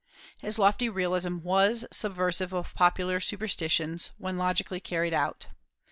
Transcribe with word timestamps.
His 0.39 0.57
lofty 0.57 0.89
realism 0.89 1.37
was 1.43 1.85
subversive 1.91 2.53
of 2.53 2.73
popular 2.73 3.19
superstitions, 3.19 4.09
when 4.17 4.35
logically 4.35 4.79
carried 4.79 5.13
out. 5.13 5.45